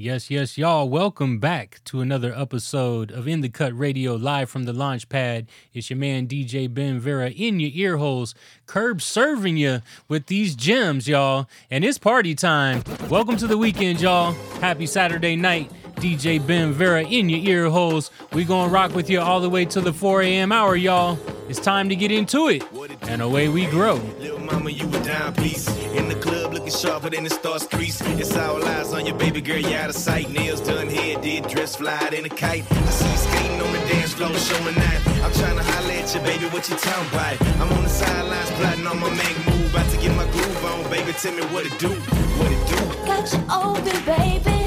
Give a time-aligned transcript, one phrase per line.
[0.00, 0.88] Yes, yes, y'all.
[0.88, 5.48] Welcome back to another episode of In the Cut Radio live from the launch pad.
[5.74, 8.32] It's your man DJ Ben Vera in your ear holes,
[8.66, 11.48] curb serving you with these gems, y'all.
[11.68, 12.84] And it's party time.
[13.10, 14.34] Welcome to the weekend, y'all.
[14.60, 15.68] Happy Saturday night.
[15.96, 18.12] DJ Ben Vera in your ear holes.
[18.32, 20.52] We gonna rock with you all the way till the 4 a.m.
[20.52, 21.18] hour, y'all.
[21.48, 22.62] It's time to get into it,
[23.02, 23.94] and away we grow.
[24.20, 26.37] Little mama, you a dime piece in the club
[26.70, 28.00] sharper than the star's crease.
[28.18, 30.30] It's all eyes on your baby girl, you out of sight.
[30.30, 32.64] Nails done, hair did, dress fly in a kite.
[32.70, 35.00] I see you skating on the dance floor, showing that.
[35.24, 37.40] I'm trying to holler at you, baby, what you talking about?
[37.60, 39.70] I'm on the sidelines, plotting on my man move.
[39.70, 42.78] About to get my groove on, baby, tell me what it do, what it do.
[43.06, 44.58] Got you open, baby.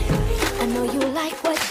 [0.62, 1.70] I know you like what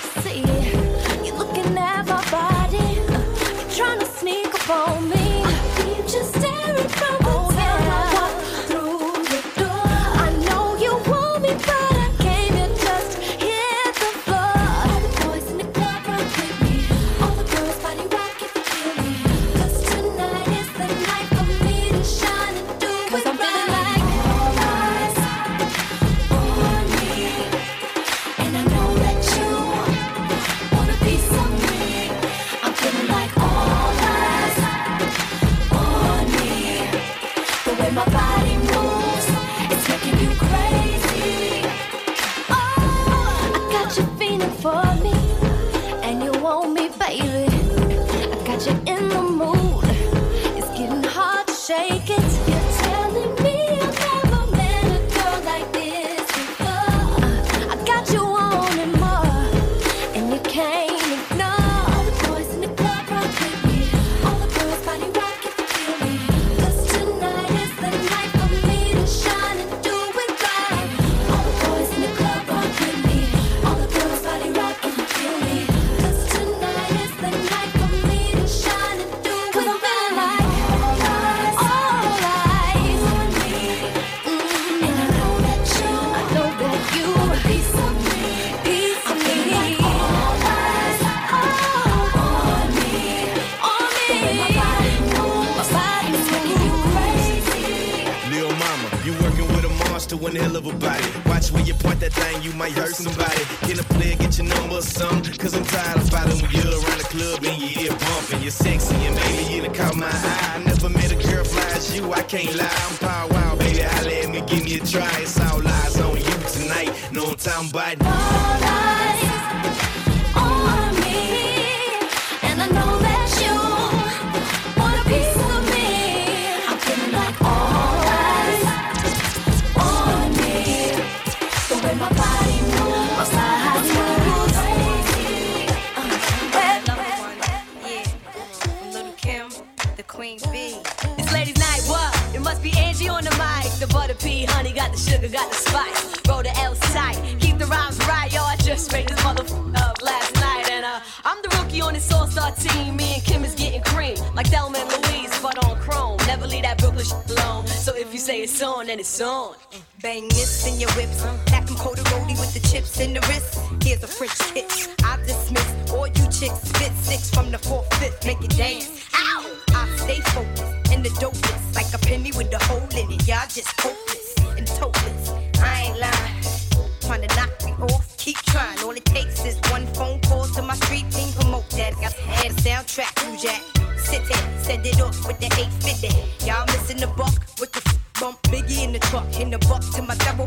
[172.30, 175.30] You with the hole in it, y'all just hopeless and hopeless.
[175.58, 176.90] I ain't lying.
[177.00, 178.78] Trying to knock me off, keep trying.
[178.84, 181.94] All it takes is one phone call to my street team, promote that.
[181.94, 183.62] Got had a soundtrack, New Jack.
[183.98, 186.46] Sit there, send it off with the 850.
[186.46, 188.40] Y'all missing the buck with the f- bump.
[188.42, 190.46] Biggie in the truck, in the buck to my double.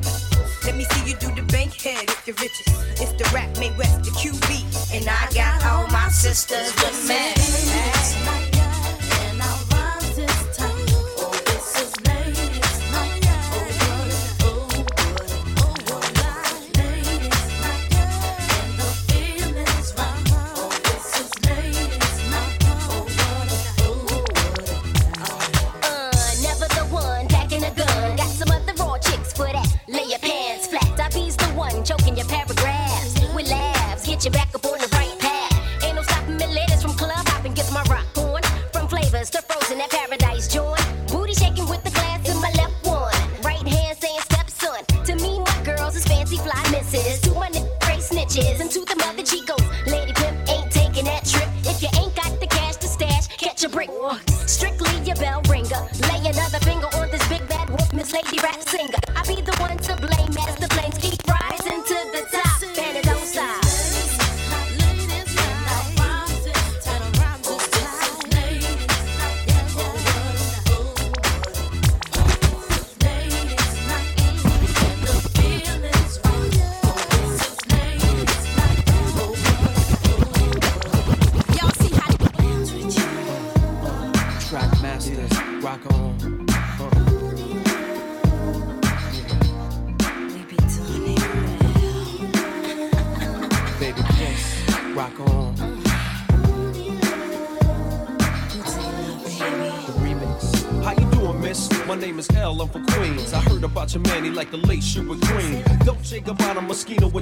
[0.63, 2.67] Let me see you do the bank head if you're riches.
[3.01, 4.95] It's the rap, Mae West, the QB.
[4.95, 8.52] And I got all my sisters with me.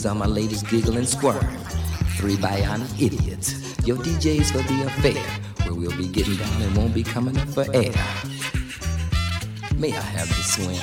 [0.00, 1.46] these are my ladies giggle and squirm.
[2.16, 3.52] Three bionic idiots,
[3.86, 5.22] your DJs for the affair,
[5.66, 7.92] where we'll be getting down and won't be coming up for air.
[9.76, 10.80] May I have the swing?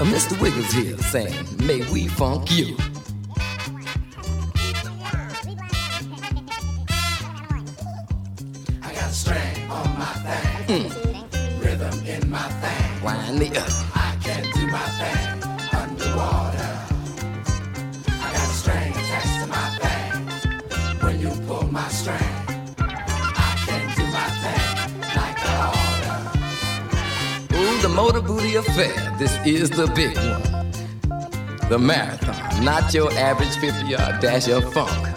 [0.00, 0.36] Uh, Mr.
[0.40, 2.76] Wiggles here saying, may we funk you.
[29.46, 31.68] is the big one.
[31.68, 35.16] The marathon, not your average 50 yard dash of funk.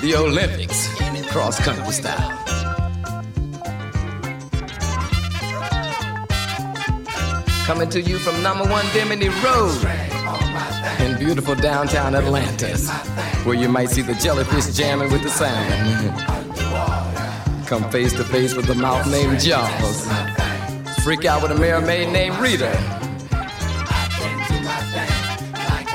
[0.00, 0.94] The Olympics
[1.34, 2.30] cross country style.
[7.66, 9.84] Coming to you from number one Bimini Road
[11.00, 12.88] in beautiful downtown Atlantis,
[13.44, 16.16] where you might see the jellyfish jamming with the sound.
[17.66, 20.33] Come face to face with the mouth named Jaws.
[21.04, 22.70] Freak out with a mermaid named Rita.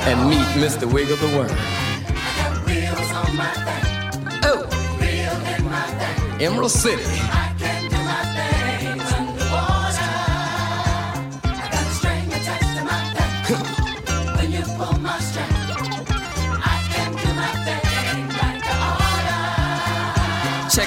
[0.06, 0.86] And meet Mr.
[0.86, 1.50] Wiggle the Worm.
[4.44, 7.39] Oh, Emerald City.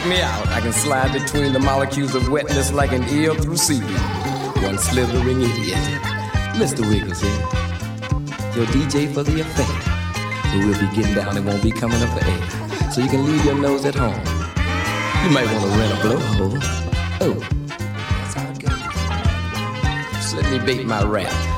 [0.02, 0.48] Check me out.
[0.48, 3.96] I can slide between the molecules of wetness like an eel through seaweed.
[4.60, 5.78] One slithering idiot.
[6.58, 6.80] Mr.
[6.80, 7.30] Wiggles here.
[8.56, 9.64] Your DJ for the affair.
[10.50, 12.90] But we'll be getting down and won't be coming up for air.
[12.90, 14.18] So you can leave your nose at home.
[15.22, 16.58] You might want to rent a blowhole.
[17.20, 17.34] Oh,
[18.18, 20.30] that's how it goes.
[20.30, 21.51] So let me bait my rap.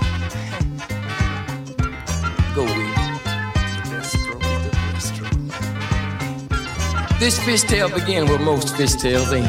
[7.19, 9.49] This fishtail begin where most fishtails end.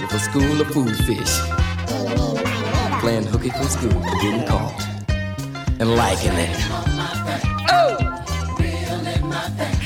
[0.00, 1.40] With a school of food fish.
[3.00, 4.82] Playing hooky from school and getting caught.
[5.78, 6.56] And liking it.
[7.70, 7.96] Oh!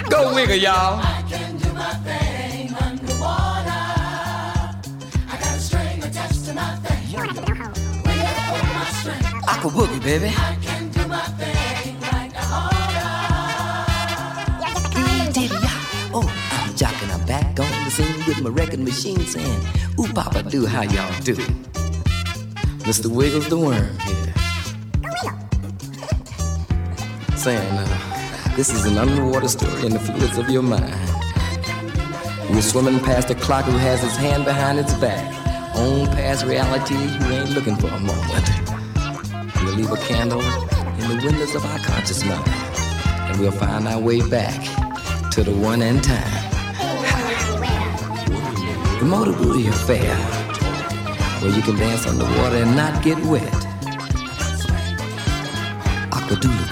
[0.09, 1.01] Go wiggle, y'all.
[1.03, 1.21] I
[9.49, 10.33] Aqua boogie, baby.
[10.33, 11.60] Oh,
[18.31, 19.61] with my record machine saying,
[19.99, 21.35] Ooh, Papa, do how y'all do.
[22.87, 23.07] Mr.
[23.09, 24.35] Wiggles the Worm here.
[27.37, 30.95] Saying, uh, this is an underwater story in the fluids of your mind.
[32.51, 35.27] We're swimming past a clock who has his hand behind its back.
[35.75, 38.49] On past reality, who ain't looking for a moment.
[39.65, 42.49] We'll leave a candle in the windows of our conscious mind.
[43.29, 44.63] And we'll find our way back
[45.33, 46.50] to the one and time.
[49.01, 50.15] The Motor Booty Affair,
[51.41, 53.51] where you can dance underwater and not get wet.
[56.13, 56.69] Aquadoodle,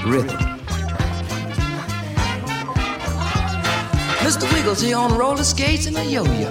[0.00, 0.10] baby.
[0.10, 0.38] Rhythm.
[4.24, 4.50] Mr.
[4.54, 6.50] Wiggles here on roller skates and a yo-yo.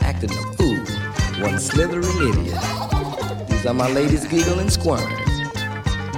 [0.00, 0.84] Acting a fool,
[1.40, 2.60] one slithering idiot.
[3.48, 5.08] These are my ladies giggle and squirm.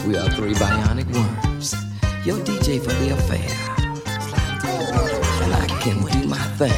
[0.06, 1.74] We are three bionic worms.
[2.24, 3.67] Your DJ for the affair.
[5.88, 6.77] Can do my thing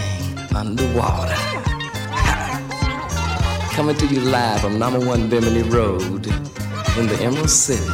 [0.54, 1.34] underwater.
[3.74, 7.88] Coming to you live from number one Bimini Road in the Emerald City.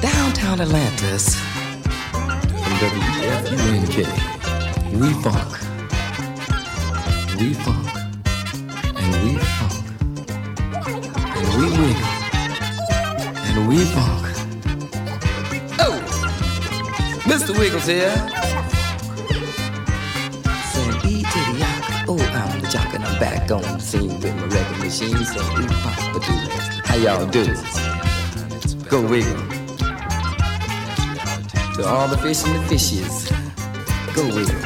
[0.00, 1.34] Downtown Atlantis.
[2.14, 4.06] From WFUNK.
[4.98, 5.52] We funk.
[7.38, 7.88] We funk.
[8.96, 9.84] And we funk.
[11.36, 12.08] And we wiggle.
[13.48, 14.24] And we funk.
[15.78, 16.00] Oh!
[17.26, 17.52] Mr.
[17.58, 18.16] Wiggles here.
[23.18, 25.24] Back on the scene with my record machine.
[25.24, 26.32] Saying ooh, papa do.
[26.84, 27.44] How y'all do?
[28.88, 29.34] Go wiggle.
[31.74, 33.30] To all the fish and the fishes.
[34.14, 34.60] Go wiggle.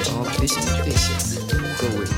[0.00, 1.24] To all the fish and the fishes.
[1.80, 2.14] Go wiggle.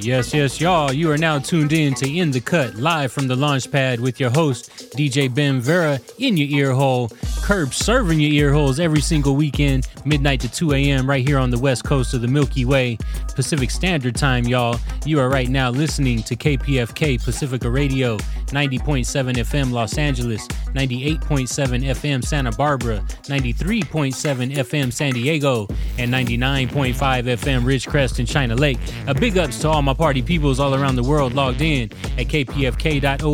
[0.00, 0.92] Yes, yes, y'all.
[0.92, 4.20] You are now tuned in to In the Cut, live from the launch pad with
[4.20, 7.10] your host, DJ Ben Vera, in your ear hole.
[7.44, 11.50] Curb serving your ear holes every single weekend, midnight to 2 a.m., right here on
[11.50, 12.96] the west coast of the Milky Way,
[13.34, 14.80] Pacific Standard Time, y'all.
[15.04, 22.24] You are right now listening to KPFK Pacifica Radio, 90.7 FM Los Angeles, 98.7 FM
[22.24, 25.66] Santa Barbara, 93.7 FM San Diego,
[25.98, 28.78] and 99.5 FM Ridgecrest and China Lake.
[29.06, 32.26] A big ups to all my party peoples all around the world logged in at
[32.28, 33.24] kpfk.org.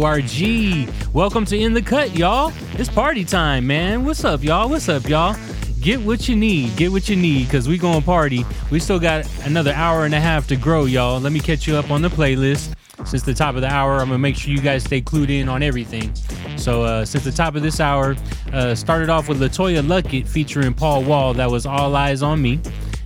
[1.15, 2.53] Welcome to In the Cut, y'all.
[2.75, 4.05] It's party time, man.
[4.05, 4.69] What's up, y'all?
[4.69, 5.37] What's up, y'all?
[5.81, 6.77] Get what you need.
[6.77, 8.45] Get what you need, because we going party.
[8.71, 11.19] We still got another hour and a half to grow, y'all.
[11.21, 12.75] Let me catch you up on the playlist.
[13.05, 15.49] Since the top of the hour, I'm gonna make sure you guys stay clued in
[15.49, 16.13] on everything.
[16.57, 18.17] So, uh, since the top of this hour,
[18.53, 21.35] uh, started off with LeToya Luckett featuring Paul Wall.
[21.35, 22.61] That was All Eyes on Me,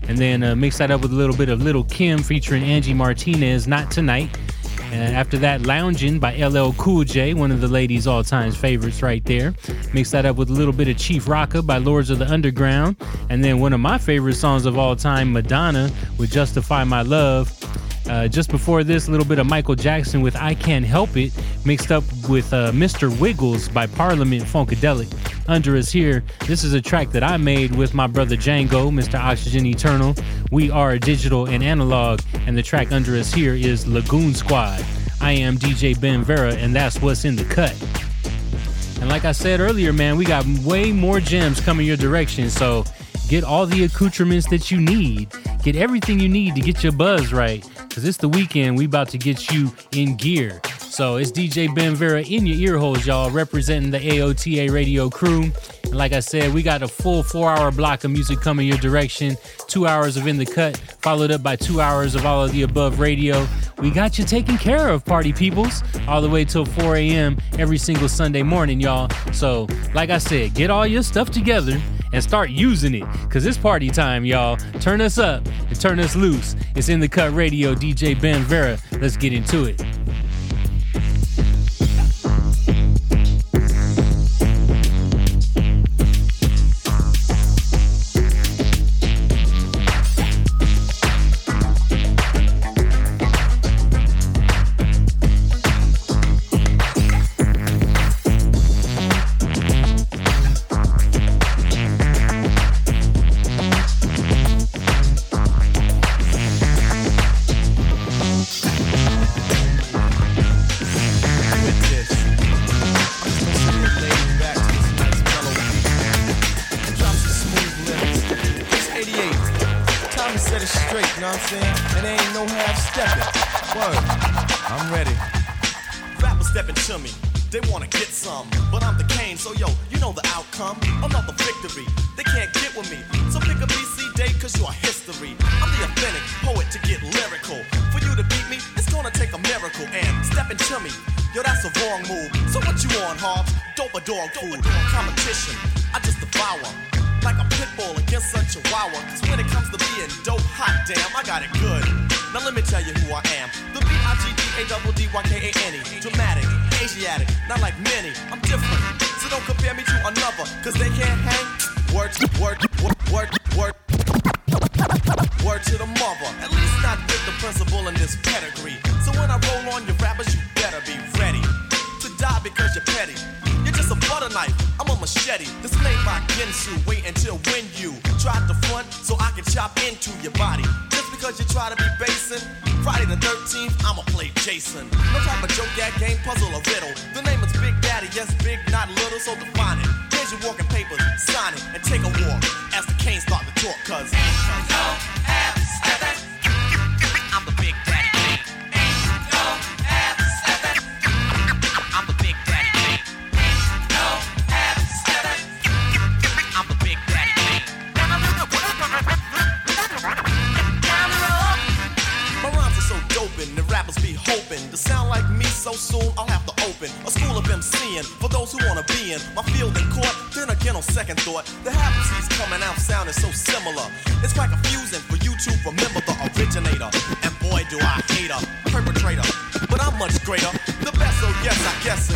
[0.08, 2.94] and then uh, mix that up with a little bit of Lil' Kim featuring Angie
[2.94, 3.66] Martinez.
[3.66, 4.36] Not tonight.
[4.92, 9.02] And after that, Loungin' by LL Cool J, one of the ladies' all time favorites
[9.02, 9.52] right there.
[9.92, 12.96] Mix that up with a little bit of Chief Rocka by Lords of the Underground.
[13.28, 17.50] And then one of my favorite songs of all time, Madonna with Justify My Love.
[18.08, 21.32] Uh, just before this, a little bit of Michael Jackson with I Can't Help It,
[21.64, 23.16] mixed up with uh, Mr.
[23.18, 25.10] Wiggles by Parliament Funkadelic.
[25.48, 29.18] Under us here, this is a track that I made with my brother Django, Mr.
[29.18, 30.14] Oxygen Eternal.
[30.50, 34.84] We are digital and analog, and the track under us here is Lagoon Squad.
[35.20, 37.74] I am DJ Ben Vera, and that's what's in the cut.
[39.00, 42.48] And like I said earlier, man, we got way more gems coming your direction.
[42.50, 42.84] So
[43.28, 45.30] get all the accoutrements that you need.
[45.62, 47.66] Get everything you need to get your buzz right.
[47.94, 48.76] Cause it's the weekend.
[48.76, 50.60] We about to get you in gear.
[50.94, 55.50] So it's DJ Ben Vera in your ear holes, y'all, representing the AOTA radio crew.
[55.82, 58.78] And like I said, we got a full four hour block of music coming your
[58.78, 59.36] direction.
[59.66, 62.62] Two hours of In the Cut, followed up by two hours of all of the
[62.62, 63.44] above radio.
[63.78, 67.38] We got you taken care of, party peoples, all the way till 4 a.m.
[67.58, 69.10] every single Sunday morning, y'all.
[69.32, 71.76] So, like I said, get all your stuff together
[72.12, 74.58] and start using it because it's party time, y'all.
[74.78, 76.54] Turn us up and turn us loose.
[76.76, 78.78] It's In the Cut Radio, DJ Ben Vera.
[79.00, 79.82] Let's get into it.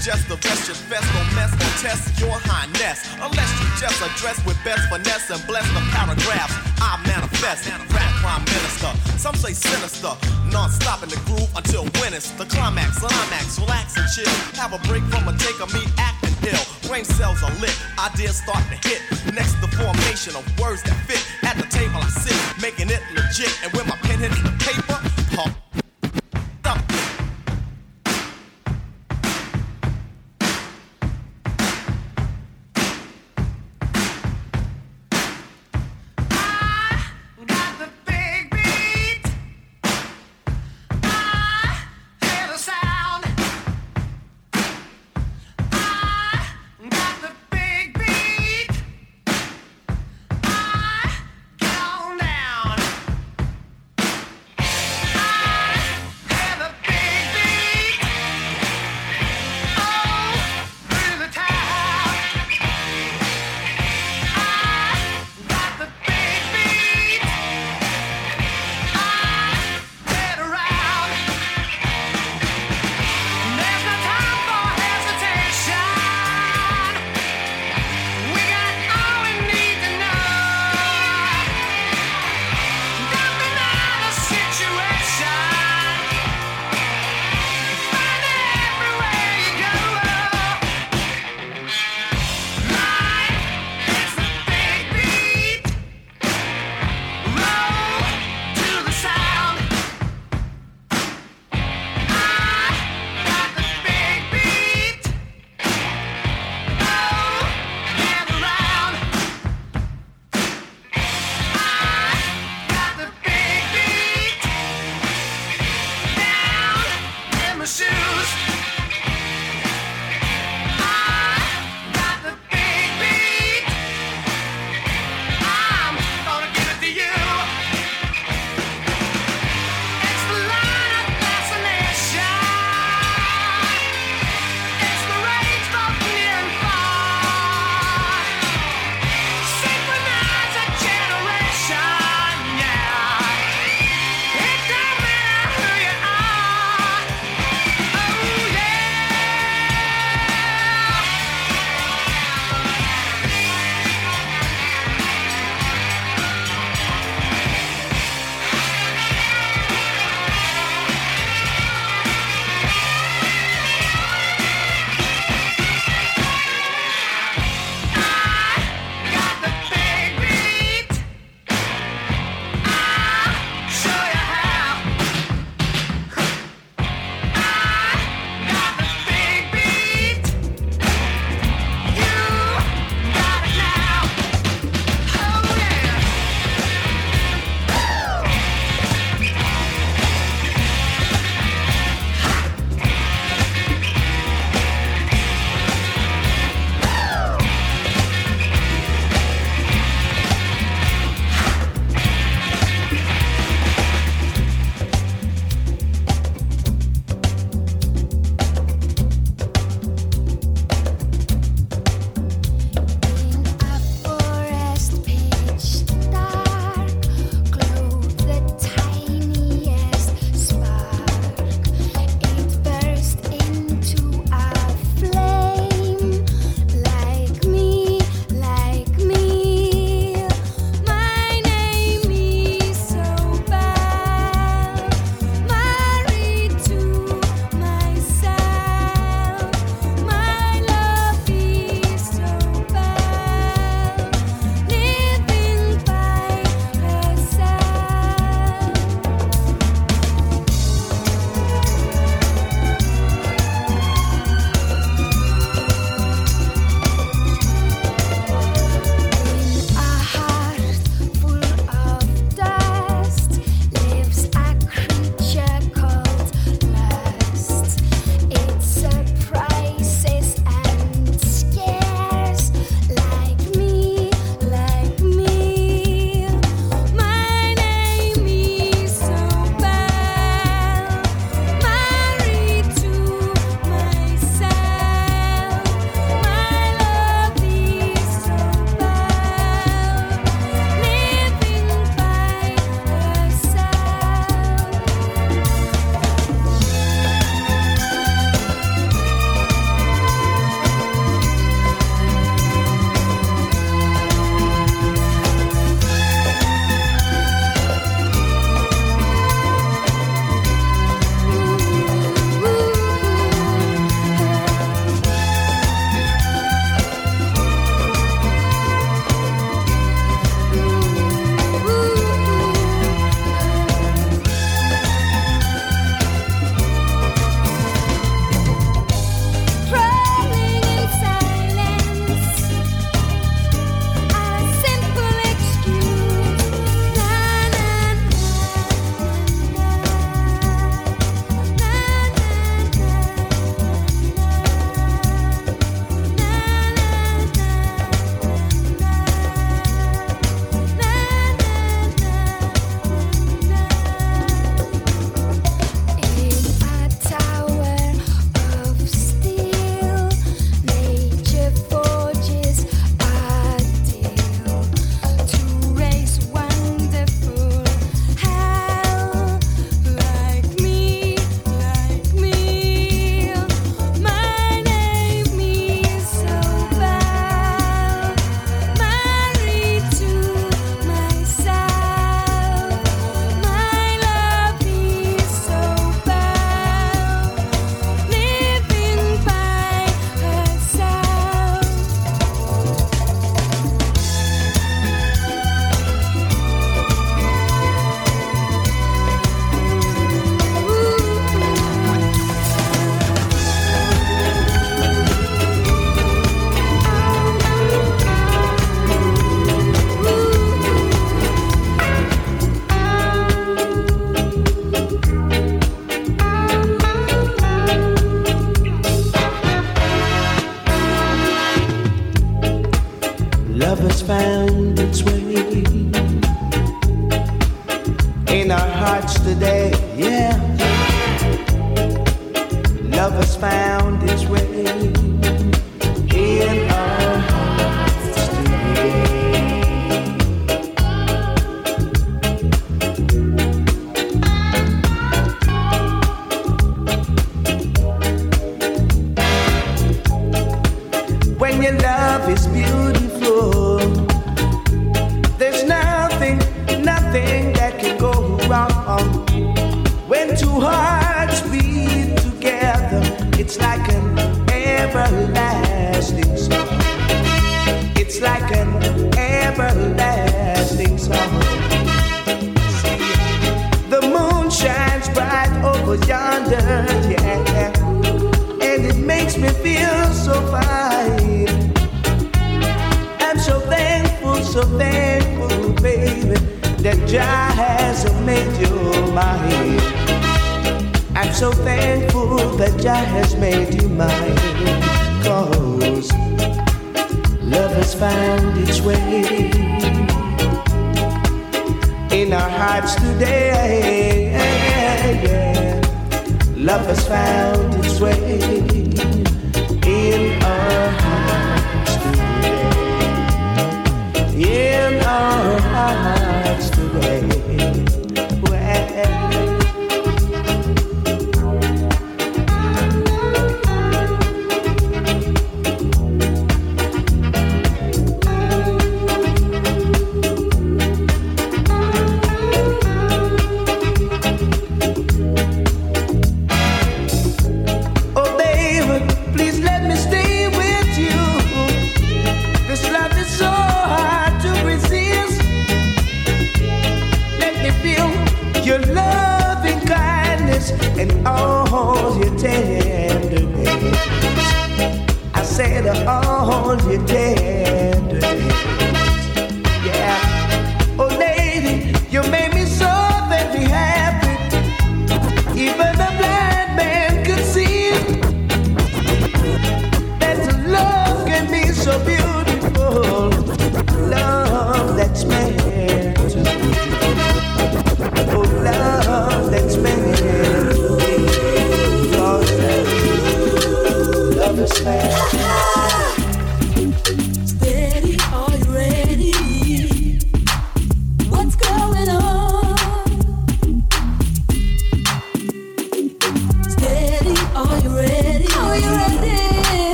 [0.00, 3.04] I guess suggest your best, don't mess, or test your highness.
[3.20, 7.68] Unless you just address with best finesse and bless the paragraphs I manifest.
[7.68, 8.88] Rap prime minister,
[9.20, 10.16] some say sinister,
[10.48, 11.84] non-stop in the groove until
[12.16, 12.98] it's the climax.
[12.98, 14.32] Climax, relax and chill.
[14.56, 16.64] Have a break from a take of me acting ill.
[16.88, 19.04] Brain cells are lit, ideas start to hit.
[19.36, 21.20] Next, the formation of words that fit.
[21.44, 23.52] At the table I sit, making it legit.
[23.62, 24.96] And when my pen hits the paper,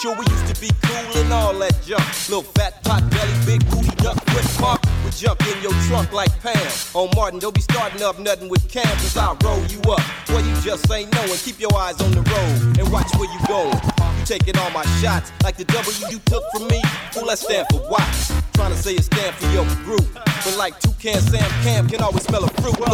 [0.00, 2.06] Sure, we used to be cool and all that junk.
[2.28, 4.80] Little fat pot belly, big booty duck foot mark.
[5.04, 6.54] We jump in your trunk like Pam.
[6.94, 10.00] On Martin, don't be starting up nothing with Cam, cause I'll roll you up.
[10.28, 11.38] Boy, you just ain't knowing.
[11.42, 13.74] Keep your eyes on the road and watch where you going.
[14.20, 16.80] You taking all my shots like the W you took from me.
[17.10, 18.30] Fool, that stand for watch.
[18.54, 20.06] Trying to say it stand for your group.
[20.14, 22.78] But like two Toucan Sam Cam can always smell a fruit.
[22.80, 22.90] Where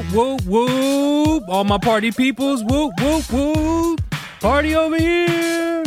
[0.00, 1.44] Whoop, whoop, whoop.
[1.48, 4.00] All my party peoples, whoop, whoop, whoop.
[4.40, 5.84] Party over here.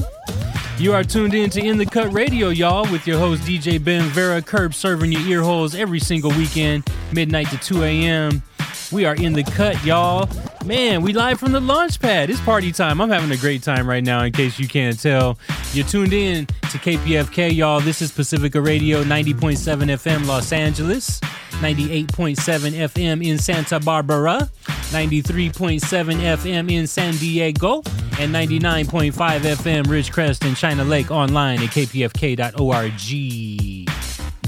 [0.77, 4.03] You are tuned in to In the Cut Radio, y'all, with your host DJ Ben
[4.09, 8.43] Vera, curb serving your ear holes every single weekend, midnight to 2 a.m.
[8.91, 10.29] We are in the cut, y'all.
[10.63, 12.29] Man, we live from the launch pad.
[12.29, 13.01] It's party time.
[13.01, 15.39] I'm having a great time right now, in case you can't tell.
[15.73, 17.79] You're tuned in to KPFK, y'all.
[17.79, 21.19] This is Pacifica Radio, 90.7 FM Los Angeles,
[21.61, 22.35] 98.7
[22.71, 24.49] FM in Santa Barbara,
[24.91, 27.77] 93.7 FM in San Diego,
[28.19, 32.93] and 99.5 FM Ridgecrest and China Lake online at kpfk.org.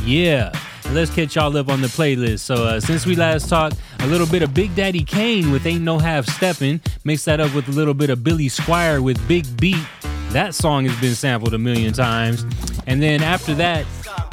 [0.03, 0.51] Yeah.
[0.91, 2.41] Let's catch y'all up on the playlist.
[2.41, 5.82] So, uh, since we last talked, a little bit of Big Daddy Kane with Ain't
[5.82, 9.45] No Half Steppin', mix that up with a little bit of Billy Squier with Big
[9.58, 9.84] Beat.
[10.30, 12.45] That song has been sampled a million times.
[12.86, 13.86] And then after that,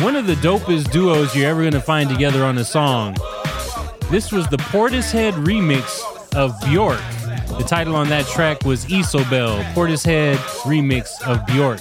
[0.03, 3.16] one of the dopest duos you're ever gonna find together on a song.
[4.11, 6.03] This was the Portishead remix
[6.34, 6.98] of Bjork.
[7.57, 11.80] The title on that track was Isobel, Portishead remix of Bjork.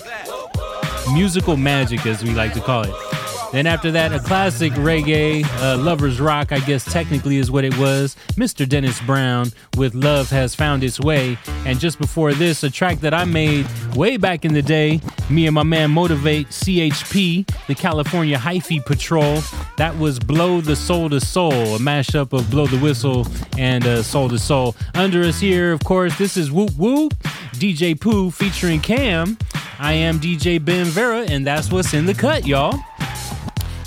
[1.14, 3.11] Musical magic, as we like to call it.
[3.52, 7.78] Then after that, a classic reggae, uh, lovers rock, I guess technically is what it
[7.78, 8.16] was.
[8.36, 8.68] Mr.
[8.68, 13.14] Dennis Brown with "Love Has Found Its Way," and just before this, a track that
[13.14, 15.02] I made way back in the day.
[15.30, 19.42] Me and my man Motivate CHP, the California Hyphy Patrol.
[19.76, 23.28] That was "Blow the Soul to Soul," a mashup of "Blow the Whistle"
[23.58, 27.16] and uh, "Soul to Soul." Under us here, of course, this is Whoop Whoop,
[27.56, 29.38] DJ Pooh featuring Cam.
[29.78, 32.80] I am DJ Ben Vera, and that's what's in the cut, y'all.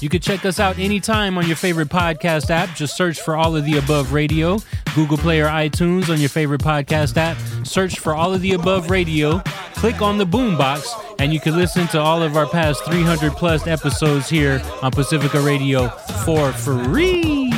[0.05, 2.77] You can check us out anytime on your favorite podcast app.
[2.77, 4.59] Just search for All of the Above Radio,
[4.95, 7.39] Google Play or iTunes on your favorite podcast app.
[7.67, 9.39] Search for All of the Above Radio,
[9.77, 10.85] click on the boombox,
[11.19, 15.41] and you can listen to all of our past 300 plus episodes here on Pacifica
[15.41, 15.89] Radio
[16.27, 17.51] for free.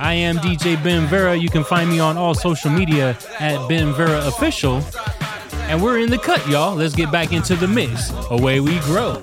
[0.00, 1.36] I am DJ Ben Vera.
[1.36, 4.82] You can find me on all social media at Ben Vera Official.
[5.68, 6.74] And we're in the cut, y'all.
[6.74, 8.10] Let's get back into the mix.
[8.30, 9.20] Away we grow.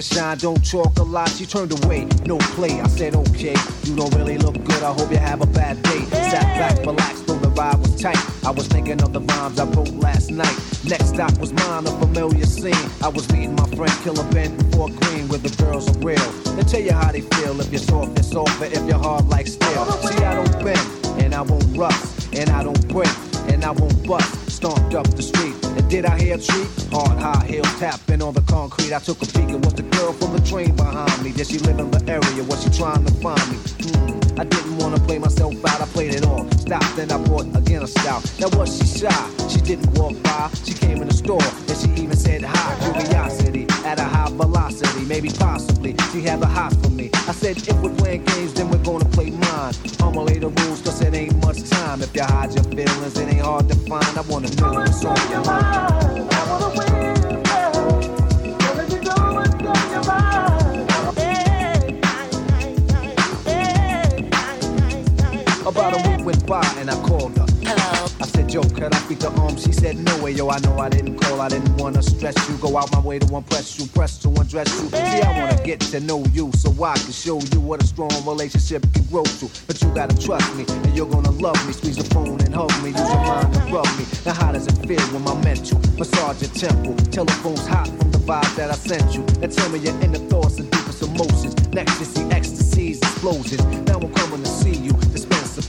[0.00, 1.28] You shine, don't talk a lot?
[1.28, 2.80] She turned away, no play.
[2.80, 4.82] I said, okay, you don't really look good.
[4.82, 6.00] I hope you have a bad day.
[6.06, 8.16] Sat back, relaxed, though the ride was tight.
[8.42, 10.56] I was thinking of the rhymes I wrote last night.
[10.88, 12.90] Next stop was mine, a familiar scene.
[13.02, 16.30] I was meeting my friend Killer Ben before Green, where the girls are real.
[16.56, 17.60] They tell you how they feel.
[17.60, 19.84] If you're soft, you're soft, but if you're hard like steel.
[19.84, 21.22] See, I don't bend.
[21.22, 23.12] and I won't rust, and I don't break,
[23.52, 24.39] and I won't bust.
[24.60, 26.68] Stomped up the street, and did I hear a treat?
[26.92, 28.92] Hard high heel tapping on the concrete.
[28.92, 31.32] I took a peek and was the girl from the train behind me.
[31.32, 32.44] Did she live in the area?
[32.44, 33.56] Was she trying to find me?
[33.56, 34.38] Hmm.
[34.38, 36.44] I didn't wanna play myself out, I played it all.
[36.50, 38.20] Stopped, then I bought again a stout.
[38.38, 39.48] Now was she shy?
[39.48, 43.00] She didn't walk by, she came in the store, and she even said hi.
[43.00, 47.08] Curiosity at a high velocity, maybe possibly she had the hots for me.
[47.14, 49.72] I said, if we're playing games, then we're gonna play mine.
[50.00, 52.02] I'ma lay the rules, cause it ain't much time.
[52.02, 52.64] If you hide your
[53.16, 54.04] it ain't hard to find.
[54.18, 55.49] I wanna know what's on your mind.
[70.30, 70.48] Way, yo.
[70.48, 71.40] I know I didn't call.
[71.40, 72.56] I didn't wanna stress you.
[72.58, 74.88] Go out my way to impress you, press to undress you.
[74.88, 78.10] See, I wanna get to know you so I can show you what a strong
[78.26, 79.50] relationship can grow to.
[79.66, 81.72] But you gotta trust me and you're gonna love me.
[81.72, 82.90] Squeeze the phone and hug me.
[82.90, 84.04] Use your mind to rub me.
[84.26, 86.94] Now how does it feel when my mental massage your temple?
[87.10, 89.22] Telephone's hot from the vibe that I sent you.
[89.40, 91.54] Now tell me your inner thoughts and deepest emotions.
[91.72, 93.62] Next you see ecstasies, explosions.
[93.88, 95.09] Now I'm coming to see you to spend some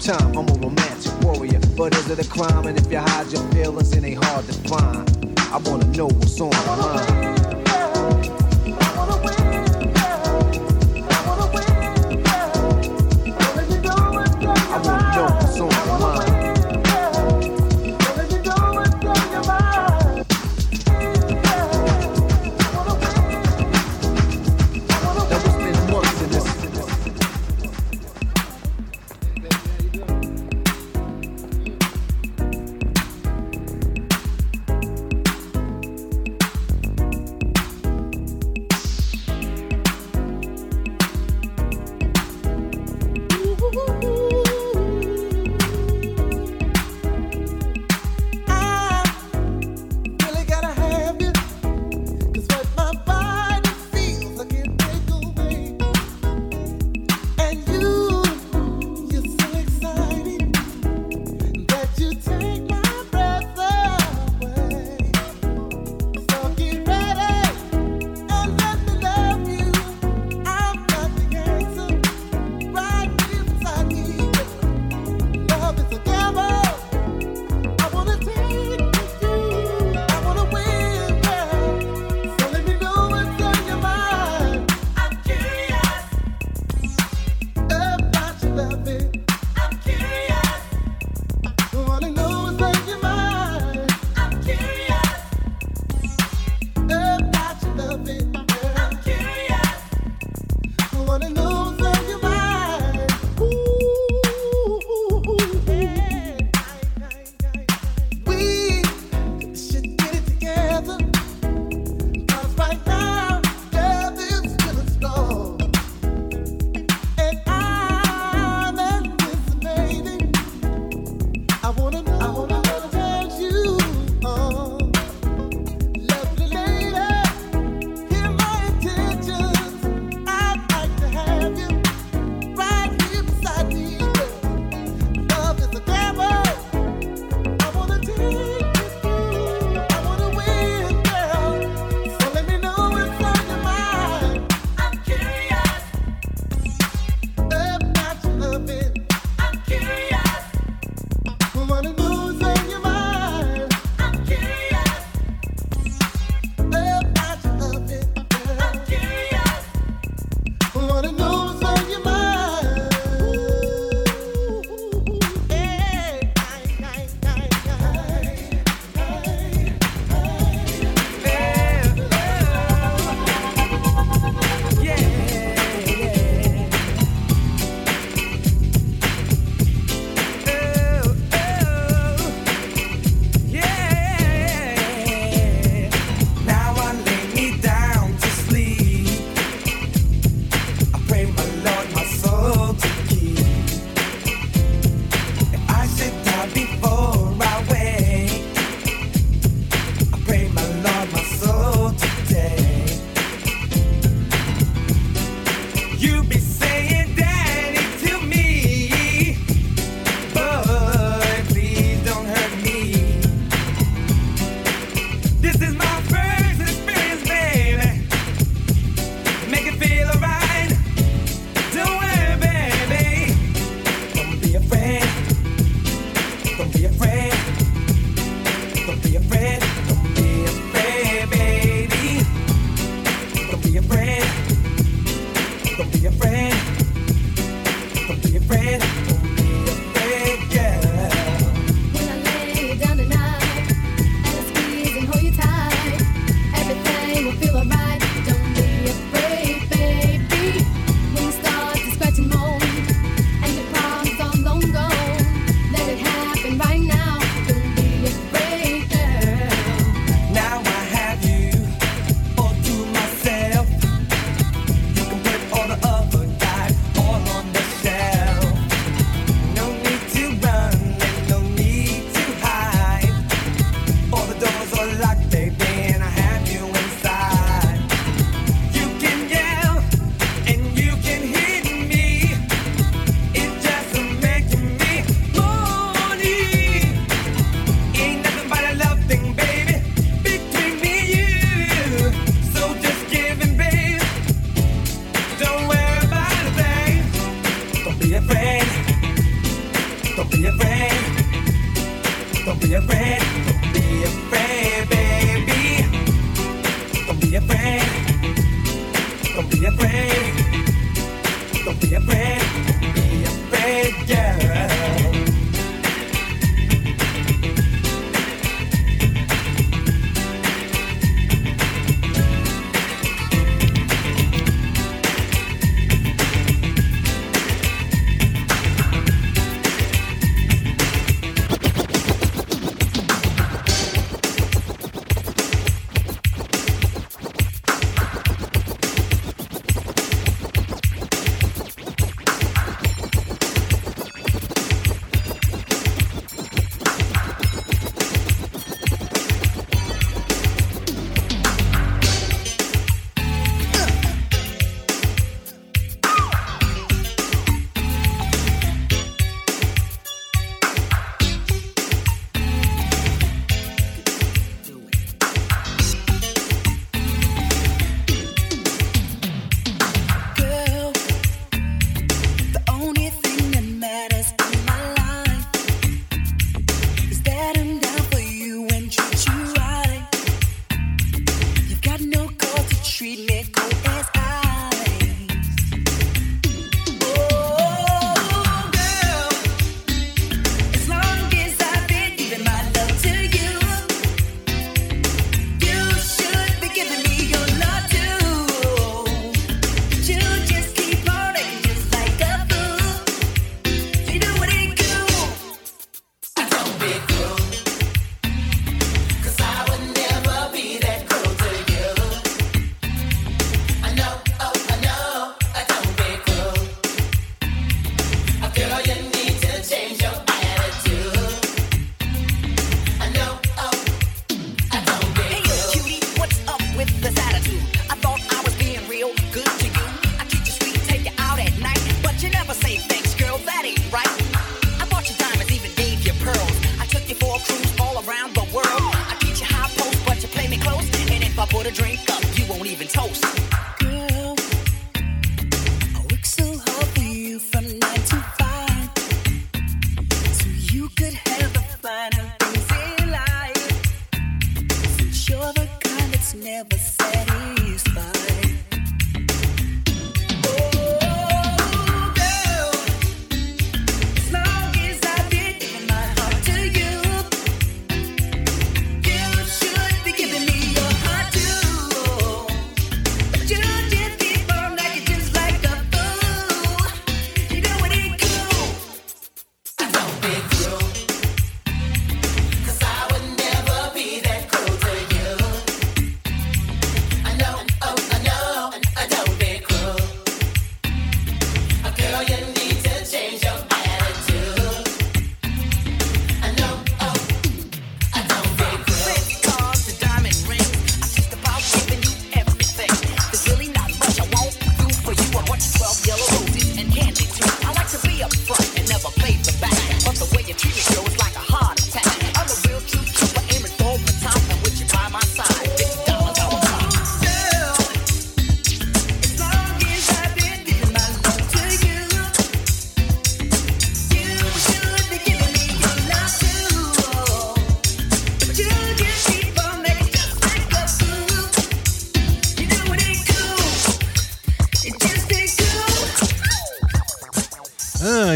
[0.01, 0.35] time.
[0.35, 2.65] I'm a romantic warrior, but is it a crime?
[2.65, 5.39] And if you hide your feelings, it ain't hard to find.
[5.39, 7.30] I wanna know what's on your mind.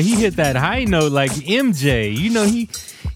[0.05, 2.15] He hit that high note like MJ.
[2.15, 2.69] You know, he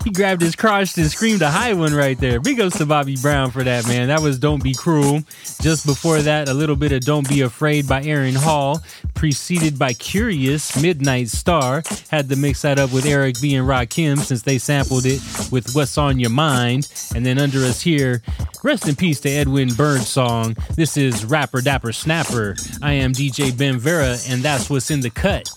[0.03, 2.39] he grabbed his crotch and screamed a high one right there.
[2.39, 4.07] Big ups to Bobby Brown for that, man.
[4.07, 5.21] That was Don't Be Cruel.
[5.61, 8.81] Just before that, a little bit of Don't Be Afraid by Aaron Hall,
[9.13, 11.83] preceded by Curious, Midnight Star.
[12.09, 13.55] Had to mix that up with Eric B.
[13.55, 15.21] and Rakim since they sampled it
[15.51, 16.87] with What's on Your Mind.
[17.13, 18.23] And then under us here,
[18.63, 20.55] rest in peace to Edwin Birdsong.
[20.75, 22.55] This is Rapper Dapper Snapper.
[22.81, 25.49] I am DJ Ben Vera, and that's what's in the cut.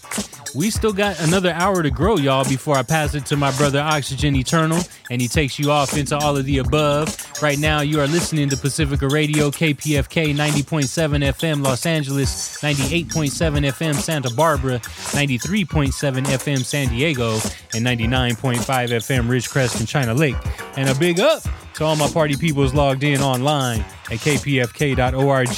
[0.55, 3.81] We still got another hour to grow, y'all, before I pass it to my brother
[3.81, 4.81] Oxygen Eternal
[5.11, 7.17] and he takes you off into all of the above.
[7.41, 13.31] Right now, you are listening to Pacifica Radio, KPFK 90.7 FM Los Angeles, 98.7
[13.71, 17.33] FM Santa Barbara, 93.7 FM San Diego,
[17.75, 20.37] and 99.5 FM Ridgecrest and China Lake.
[20.77, 21.43] And a big up
[21.75, 25.49] to all my party peoples logged in online at kpfk.org.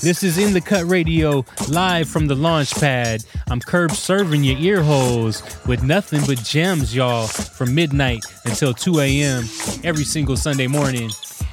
[0.00, 3.22] This is In the Cut Radio, live from the launch pad.
[3.50, 9.00] I'm curb serving your ear holes with nothing but gems, y'all, from midnight until 2
[9.00, 9.44] a.m.
[9.84, 11.10] every single Sunday morning.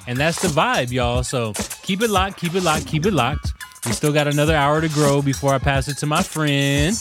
[0.08, 1.24] And that's the vibe, y'all.
[1.24, 3.54] So keep it locked, keep it locked, keep it locked.
[3.86, 6.96] We still got another hour to grow before I pass it to my friend.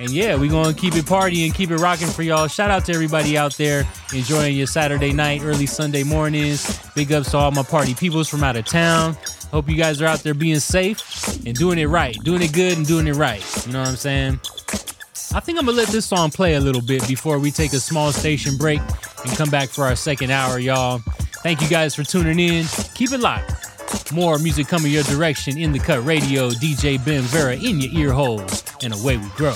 [0.00, 2.48] And yeah, we gonna keep it partying, keep it rocking for y'all.
[2.48, 6.78] Shout out to everybody out there enjoying your Saturday night, early Sunday mornings.
[6.94, 9.16] Big ups to all my party peoples from out of town.
[9.50, 12.76] Hope you guys are out there being safe and doing it right, doing it good
[12.76, 13.44] and doing it right.
[13.66, 14.40] You know what I'm saying?
[15.34, 17.80] I think I'm gonna let this song play a little bit before we take a
[17.80, 20.98] small station break and come back for our second hour, y'all.
[21.42, 22.66] Thank you guys for tuning in.
[22.94, 23.61] Keep it locked.
[24.12, 26.50] More music coming your direction in the cut radio.
[26.50, 29.54] DJ Ben Vera in your ear holes, and away we grow.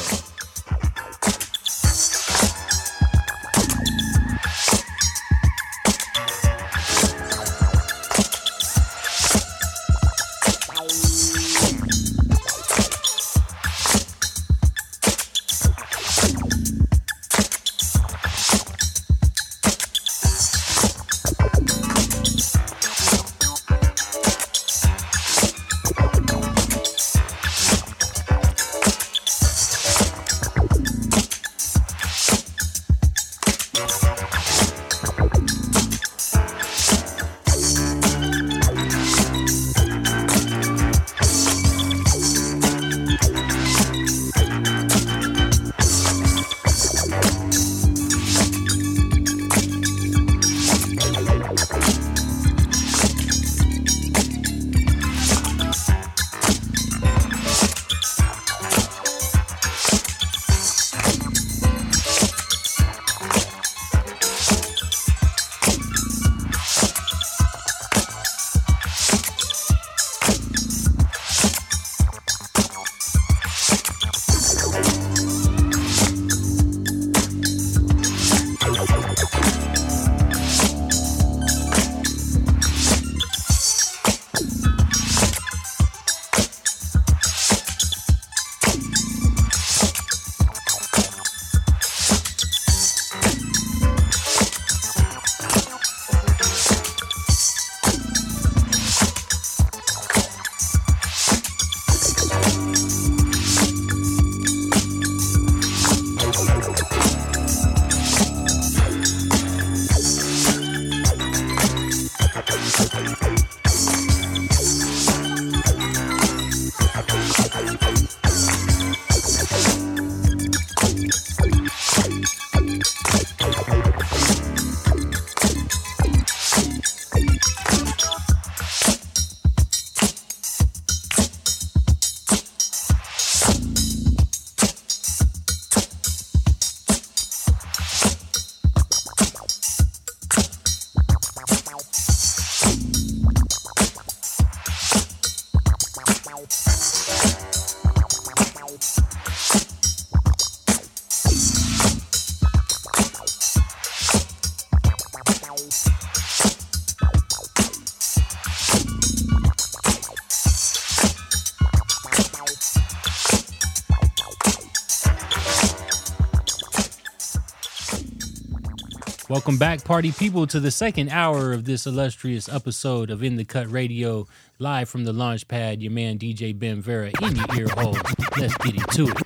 [169.36, 173.44] Welcome back, party people, to the second hour of this illustrious episode of In the
[173.44, 174.26] Cut Radio,
[174.58, 175.82] live from the launch pad.
[175.82, 177.98] Your man DJ Ben Vera in your ear hole.
[178.38, 179.25] Let's get into it.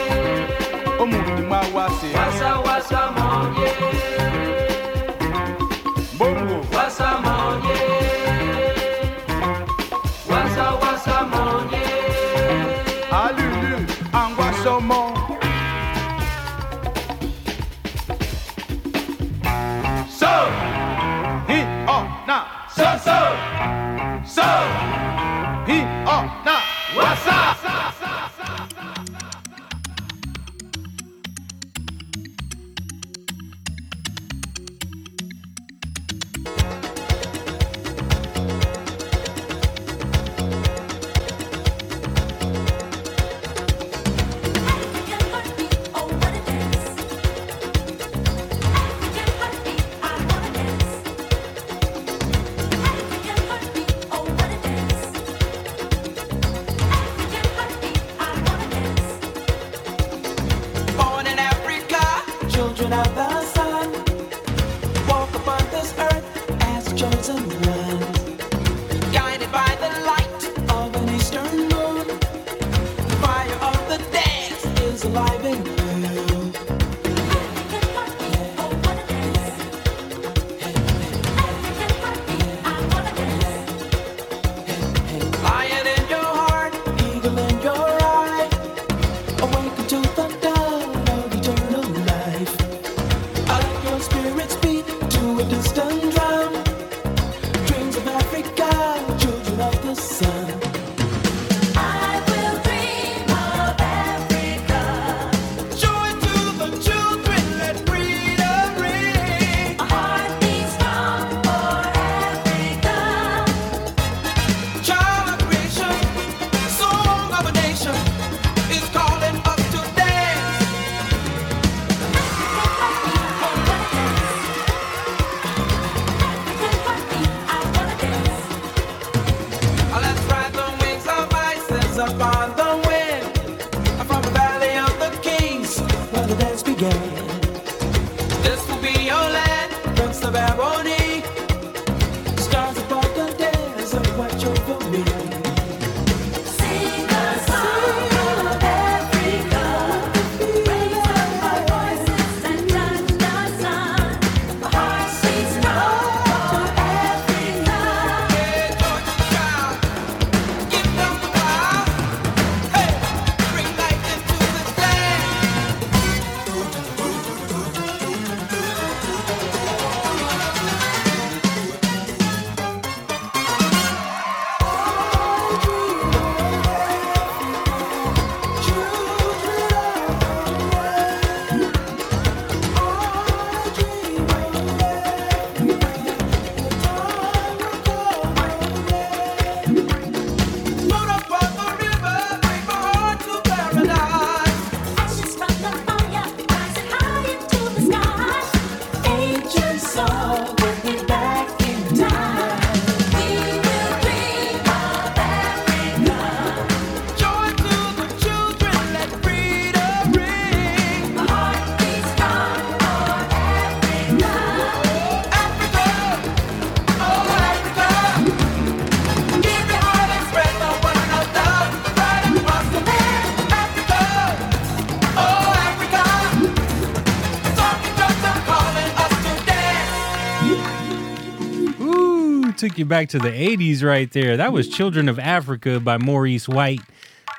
[232.91, 234.35] back to the 80s right there.
[234.35, 236.81] That was Children of Africa by Maurice White.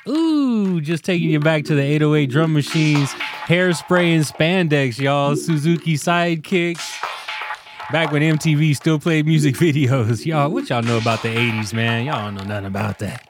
[0.09, 5.37] Ooh, just taking you back to the 808 drum machines, hairspray and spandex, y'all.
[5.37, 6.99] Suzuki sidekicks.
[7.93, 10.25] Back when MTV still played music videos.
[10.25, 12.07] Y'all, what y'all know about the 80s, man?
[12.07, 13.29] Y'all don't know nothing about that.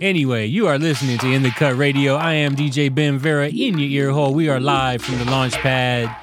[0.00, 2.14] Anyway, you are listening to In the Cut Radio.
[2.14, 4.32] I am DJ Ben Vera in your ear hole.
[4.32, 6.16] We are live from the launch pad.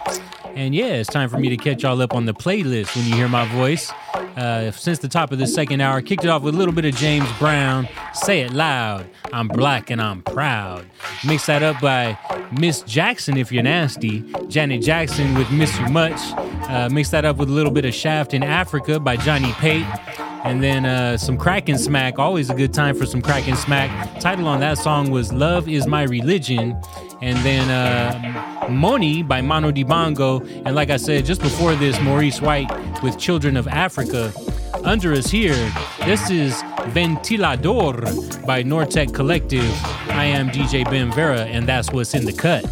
[0.56, 3.14] And yeah, it's time for me to catch y'all up on the playlist when you
[3.14, 3.92] hear my voice.
[4.36, 6.86] Uh, since the top of the second hour, kicked it off with a little bit
[6.86, 7.88] of James Brown.
[8.14, 9.10] Say it loud.
[9.34, 10.86] I'm black and I'm proud.
[11.26, 12.18] Mix that up by
[12.52, 14.24] Miss Jackson if you're nasty.
[14.48, 16.20] Janet Jackson with Miss You Much.
[16.70, 19.86] Uh, mix that up with a little bit of Shaft in Africa by Johnny Pate.
[20.44, 22.18] And then uh, some crack and smack.
[22.18, 24.20] Always a good time for some crack and smack.
[24.20, 26.80] Title on that song was Love is My Religion.
[27.22, 30.41] And then uh, Moni by Manu Dibango.
[30.66, 32.72] And like I said, just before this, Maurice White
[33.03, 34.32] with Children of Africa.
[34.86, 35.56] Under us here,
[36.06, 36.53] this is
[36.94, 39.70] Ventilador by Nortec Collective.
[40.10, 42.66] I am DJ Ben Vera, and that's what's in the cut.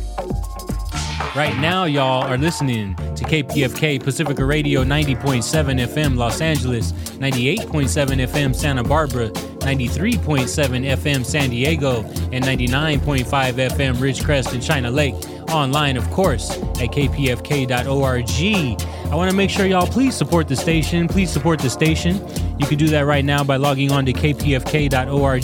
[1.36, 8.56] Right now, y'all are listening to KPFK Pacifica Radio 90.7 FM Los Angeles, 98.7 FM
[8.56, 10.48] Santa Barbara, 93.7
[10.86, 15.16] FM San Diego, and 99.5 FM Ridgecrest and China Lake.
[15.52, 18.30] Online, of course, at kpfk.org.
[19.12, 21.08] I want to make sure y'all please support the station.
[21.08, 22.18] Please support the station.
[22.60, 25.44] You can do that right now by logging on to kpfk.org.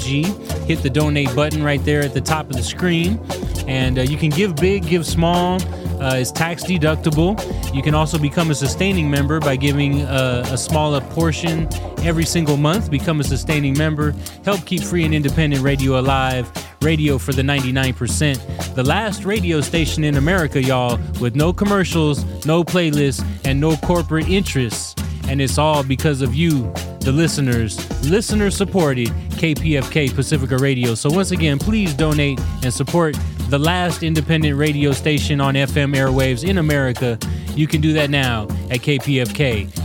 [0.67, 3.19] Hit the donate button right there at the top of the screen.
[3.67, 5.61] And uh, you can give big, give small.
[6.01, 7.39] Uh, it's tax deductible.
[7.73, 11.69] You can also become a sustaining member by giving uh, a smaller portion
[11.99, 12.91] every single month.
[12.91, 14.13] Become a sustaining member.
[14.43, 16.51] Help keep free and independent radio alive.
[16.81, 18.75] Radio for the 99%.
[18.75, 24.27] The last radio station in America, y'all, with no commercials, no playlists, and no corporate
[24.27, 24.95] interests.
[25.27, 27.77] And it's all because of you, the listeners,
[28.09, 30.95] listener supported KPFK Pacifica Radio.
[30.95, 33.15] So once again, please donate and support
[33.49, 37.19] the last independent radio station on FM airwaves in America,
[37.55, 39.83] you can do that now at kpfk.org.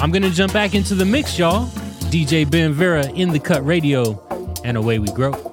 [0.00, 1.66] I'm going to jump back into the mix, y'all.
[2.10, 4.20] DJ Ben Vera in the cut radio,
[4.64, 5.49] and away we grow.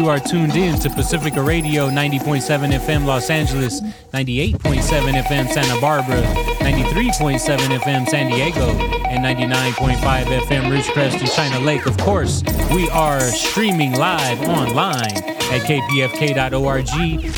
[0.00, 3.82] You are tuned in to Pacifica Radio 90.7 FM Los Angeles,
[4.14, 6.22] 98.7 FM Santa Barbara,
[6.60, 8.66] 93.7 FM San Diego,
[9.08, 11.84] and 99.5 FM Ridgecrest and China Lake.
[11.84, 12.42] Of course,
[12.74, 15.18] we are streaming live online
[15.52, 16.88] at kpfk.org.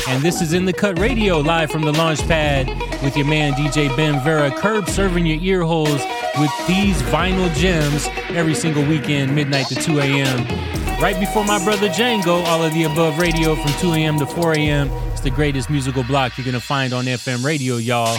[0.07, 2.69] And this is In the Cut Radio live from the launch pad
[3.03, 6.01] with your man DJ Ben Vera, curb serving your ear holes
[6.39, 10.62] with these vinyl gems every single weekend, midnight to 2 a.m.
[11.03, 14.17] Right before my brother Django, all of the above radio from 2 a.m.
[14.19, 14.89] to 4 a.m.
[15.11, 18.17] It's the greatest musical block you're gonna find on FM radio, y'all.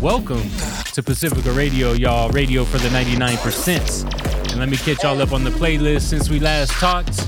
[0.00, 0.40] Welcome
[0.94, 2.30] to Pacifica Radio, y'all.
[2.30, 4.50] Radio for the 99%.
[4.50, 7.20] And let me catch y'all up on the playlist since we last talked.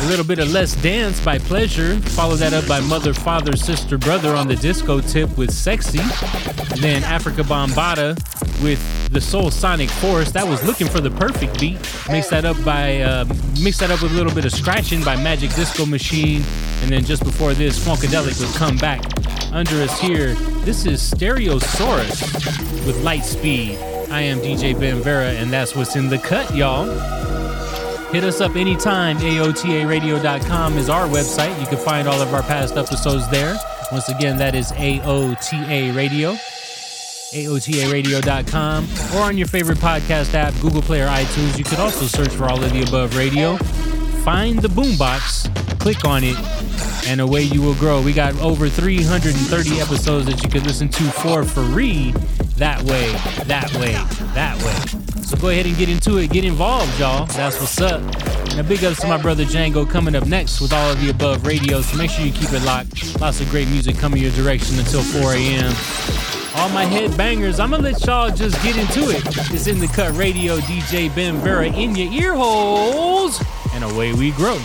[0.00, 2.00] A little bit of Let's Dance by Pleasure.
[2.00, 6.00] Follow that up by Mother, Father, Sister, Brother on the disco tip with Sexy.
[6.00, 8.16] And then Afrika Bambaataa
[8.60, 8.80] with
[9.10, 10.32] the Soulsonic Force.
[10.32, 11.78] That was looking for the perfect beat.
[12.10, 13.24] Mix that up by uh,
[13.62, 16.42] mix that up with a little bit of scratching by Magic Disco Machine.
[16.82, 19.02] And then just before this, Funkadelic would come back.
[19.52, 23.78] Under us here, this is Stereosaurus with Light Speed.
[24.10, 26.86] I am DJ Ben Vera, and that's what's in the cut, y'all.
[28.12, 29.18] Hit us up anytime.
[29.18, 31.58] AOTARadio.com is our website.
[31.60, 33.56] You can find all of our past episodes there.
[33.92, 36.36] Once again, that is AOTA Radio.
[37.32, 41.58] AOTARadio.com or on your favorite podcast app, Google Play or iTunes.
[41.58, 43.56] You could also search for all of the above radio.
[44.24, 46.36] Find the boombox, click on it,
[47.06, 48.00] and away you will grow.
[48.00, 52.12] We got over 330 episodes that you could listen to for free.
[52.56, 53.12] That way,
[53.44, 53.92] that way,
[54.34, 55.22] that way.
[55.22, 56.30] So go ahead and get into it.
[56.30, 57.26] Get involved, y'all.
[57.26, 58.02] That's what's up.
[58.56, 61.46] Now, big ups to my brother Django coming up next with all of the above
[61.46, 61.82] radio.
[61.82, 63.20] So make sure you keep it locked.
[63.20, 66.27] Lots of great music coming your direction until 4 a.m.
[66.58, 67.60] all my head bangers.
[67.60, 69.22] I'm gonna let y'all just get into it.
[69.52, 73.40] It's in the cut radio, DJ Ben Vera in your ear holes,
[73.74, 74.58] and away we grow.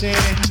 [0.00, 0.47] change.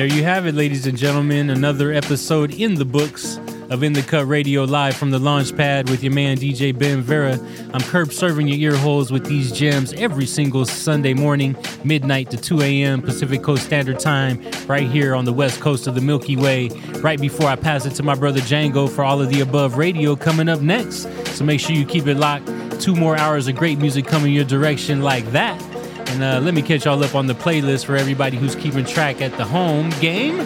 [0.00, 1.50] There you have it, ladies and gentlemen.
[1.50, 5.90] Another episode in the books of In the Cut Radio live from the launch pad
[5.90, 7.38] with your man DJ Ben Vera.
[7.74, 11.54] I'm Curb serving your ear holes with these gems every single Sunday morning,
[11.84, 13.02] midnight to 2 a.m.
[13.02, 16.68] Pacific Coast Standard Time, right here on the west coast of the Milky Way.
[17.02, 20.16] Right before I pass it to my brother Django for all of the above radio
[20.16, 21.02] coming up next.
[21.36, 22.46] So make sure you keep it locked.
[22.80, 25.69] Two more hours of great music coming your direction like that.
[26.10, 29.20] And uh, let me catch y'all up on the playlist for everybody who's keeping track
[29.20, 30.38] at the home game.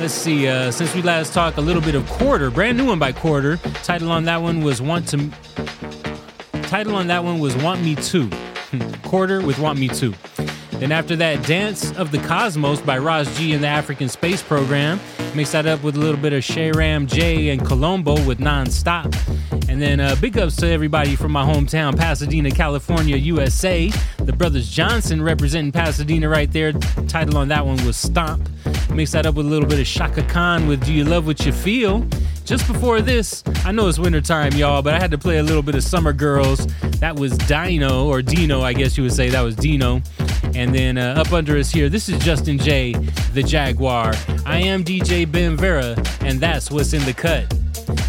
[0.00, 0.48] Let's see.
[0.48, 3.58] Uh, since we last talked, a little bit of Quarter, brand new one by Quarter.
[3.84, 5.30] Title on that one was Want to.
[6.62, 8.30] Title on that one was Want Me To.
[9.02, 10.14] Quarter with Want Me To.
[10.82, 14.98] Then after that, Dance of the Cosmos by Ross G and the African Space Program.
[15.32, 19.14] Mix that up with a little bit of Shayram J and Colombo with Non-Stop.
[19.68, 23.92] And then uh, big ups to everybody from my hometown, Pasadena, California, USA.
[24.16, 26.72] The Brothers Johnson representing Pasadena right there.
[26.72, 28.48] Title on that one was Stomp.
[28.92, 31.46] Mix that up with a little bit of Chaka Khan with Do You Love What
[31.46, 32.04] You Feel?
[32.44, 35.62] Just before this, I know it's wintertime, y'all, but I had to play a little
[35.62, 36.66] bit of Summer Girls.
[36.98, 39.30] That was Dino, or Dino, I guess you would say.
[39.30, 40.02] That was Dino.
[40.54, 42.92] And then uh, up under us here, this is Justin J,
[43.32, 44.12] the Jaguar.
[44.44, 47.52] I am DJ Ben Vera, and that's what's in the cut.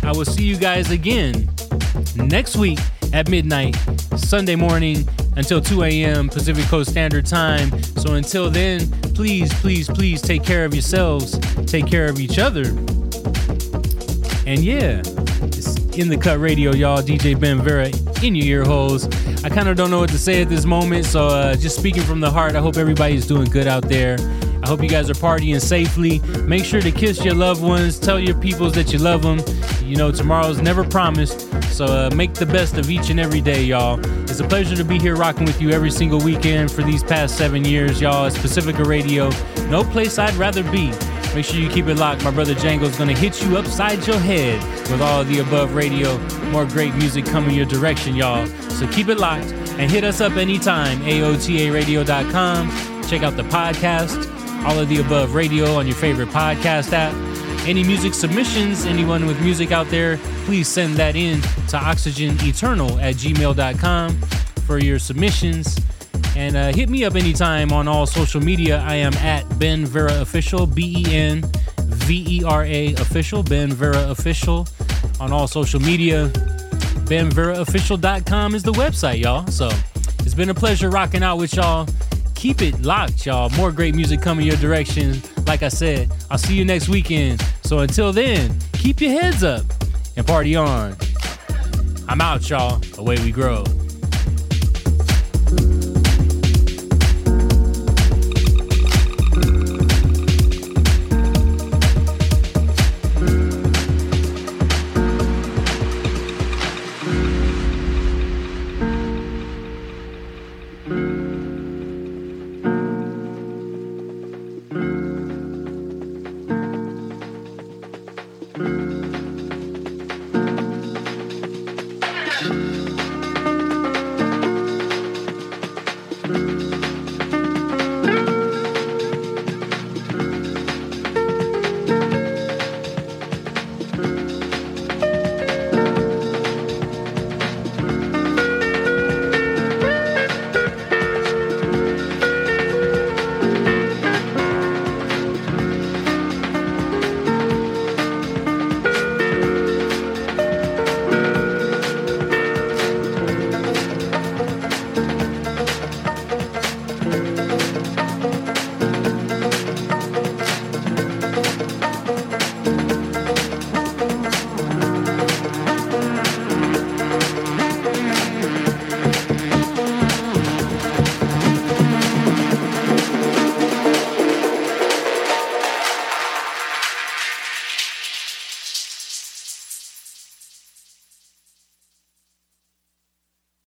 [0.03, 1.49] I will see you guys again
[2.15, 2.79] next week
[3.13, 3.75] at midnight,
[4.17, 6.29] Sunday morning until 2 a.m.
[6.29, 7.81] Pacific Coast Standard Time.
[7.83, 12.65] So until then, please, please, please take care of yourselves, take care of each other.
[14.45, 15.01] And yeah,
[15.97, 17.01] in the cut radio, y'all.
[17.01, 17.89] DJ Ben Vera
[18.23, 19.05] in your ear holes.
[19.43, 22.03] I kind of don't know what to say at this moment, so uh, just speaking
[22.03, 24.17] from the heart, I hope everybody's doing good out there.
[24.63, 26.19] I hope you guys are partying safely.
[26.45, 27.99] Make sure to kiss your loved ones.
[27.99, 29.41] Tell your peoples that you love them.
[29.83, 31.49] You know, tomorrow's never promised.
[31.73, 33.99] So uh, make the best of each and every day, y'all.
[34.23, 37.37] It's a pleasure to be here rocking with you every single weekend for these past
[37.37, 38.25] seven years, y'all.
[38.25, 39.29] It's Pacifica Radio.
[39.67, 40.91] No place I'd rather be.
[41.35, 42.23] Make sure you keep it locked.
[42.23, 44.61] My brother Django's gonna hit you upside your head
[44.91, 46.17] with all of the above radio.
[46.51, 48.45] More great music coming your direction, y'all.
[48.69, 50.99] So keep it locked and hit us up anytime.
[50.99, 52.69] AOTARadio.com.
[53.07, 57.13] Check out the podcast, all of the above radio on your favorite podcast app.
[57.67, 63.15] Any music submissions, anyone with music out there, please send that in to oxygeneternal at
[63.15, 64.17] gmail.com
[64.67, 65.79] for your submissions.
[66.35, 68.79] And uh, hit me up anytime on all social media.
[68.79, 71.43] I am at Ben Vera Official, B E N
[71.77, 74.67] V E R A Official, Ben Vera Official
[75.19, 76.31] on all social media.
[77.05, 79.45] BenVeraOfficial.com is the website, y'all.
[79.47, 79.69] So
[80.19, 81.87] it's been a pleasure rocking out with y'all.
[82.33, 83.49] Keep it locked, y'all.
[83.51, 85.21] More great music coming your direction.
[85.45, 87.41] Like I said, I'll see you next weekend.
[87.63, 89.65] So until then, keep your heads up
[90.15, 90.95] and party on.
[92.07, 92.81] I'm out, y'all.
[92.97, 93.63] Away we grow.